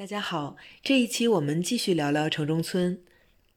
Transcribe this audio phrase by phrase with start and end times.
[0.00, 2.98] 大家好，这一期我们继续聊聊城中村。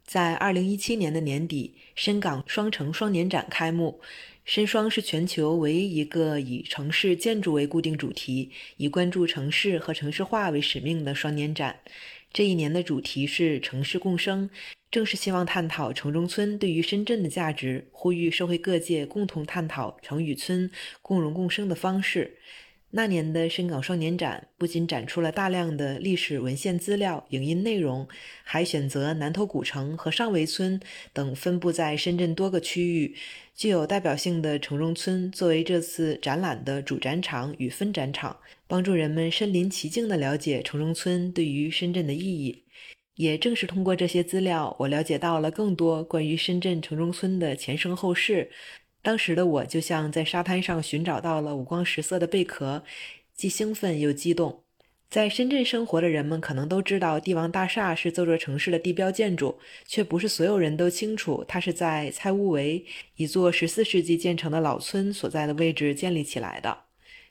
[0.03, 4.01] 在二零一七年的年底，深港双城双年展开幕。
[4.43, 11.79] 深双是全球唯一一个以城市建筑为固定主题、以关注城市和城市化为使命的双年展。
[12.33, 14.49] 这一年的主题是“城市共生”，
[14.91, 20.69] 正是希望探讨城中村对于深圳的价值，呼吁社会各界共同探讨城与村
[21.01, 22.35] 共荣共生的方式。
[22.95, 28.07] 那年的深港双年展不仅展出了大量的历史文献资料、影音内容，
[28.43, 30.79] 还选择南头古城和上围村
[31.11, 33.15] 等分布在深圳多个区域
[33.55, 38.37] 具有代表性的城中村作为这次展览的主展场与分展场，
[38.67, 42.63] 帮助人们身临其境地了解城中村对于深圳的意义。
[43.15, 48.51] 也正是通过这些资料，我了解到了更多关于深圳城中村的前生后世。
[49.03, 52.83] 当时的我就像在沙滩上寻找到了五光十色的贝壳，
[53.35, 54.63] 既兴奋又激动。
[55.09, 62.83] 在深圳生活的人们可能都知道，帝王大厦是这座城市的地标建筑，却不是所有人都清楚它是在蔡屋围
[63.17, 66.75] 一座十四世纪建成的老村所在的位置建立起来的。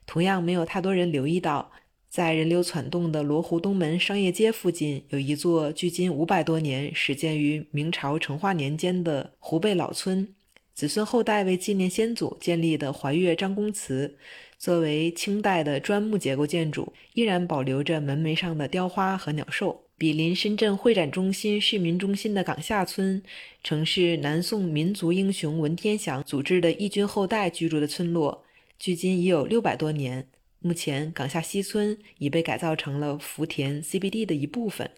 [0.07, 1.73] 同样，没有太多人留意到，
[2.09, 10.35] 在人流攒动的罗湖东门商业街附近，有一座距今五百多年、始建于明朝成化年间的湖贝老村。
[10.75, 14.17] 子孙后代为纪念先祖建立的怀岳张公祠，
[14.59, 19.85] 作为清代的砖木结构建筑，依然保留着门楣上的雕花和鸟兽。
[19.99, 23.23] 毗邻深圳会展中心、市民中心的岗下村，
[23.63, 28.43] 曾是南宋民族英雄文天祥组织的义军后代居住的村落，
[28.79, 30.27] 距今已有六百多年。
[30.59, 34.91] 目前，岗下西村已被改造成了福田 CBD 的一部分。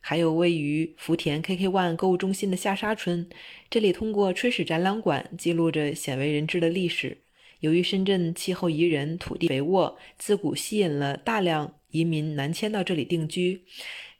[0.00, 3.28] 还有位于福田 KK One 购物中心的下沙村，
[3.68, 7.18] 这里通过春史展览馆记录着鲜为人知的历史。
[7.60, 13.62] 由于深圳气候宜人、土地肥沃，自古吸引了大量移民南迁到这里定居。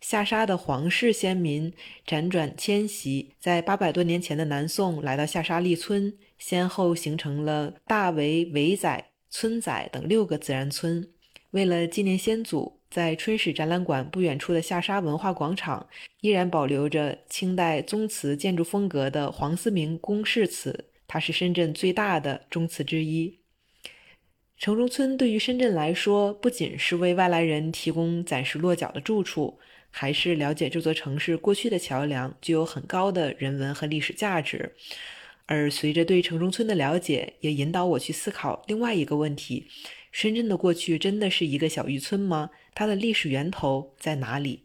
[0.00, 1.72] 下沙的黄氏先民
[2.06, 11.08] 辗转迁徙，在八百多年前的南宋来到下沙立村，先后形成了大围、围仔、村仔等六个自然村。
[11.50, 12.80] 为了纪念先祖。
[12.90, 15.88] 在春史展览馆不远处的下沙文化广场，
[16.22, 23.38] 依然保留着清代宗祠建筑风格的黄思明公室祠，它是深圳最大的宗祠之一。
[24.58, 34.74] 城中村对于深圳来说，不仅是为外来人提供暂时落脚的住处，还是了解这座城市过去的桥梁，具有很高的人文和历史价值。
[35.46, 39.68] 而随着对城中村的了解，也引导我去思考另外一个问题。
[40.10, 42.50] 深圳的过去真的是一个小渔村吗？
[42.74, 44.64] 它的历史源头在哪里？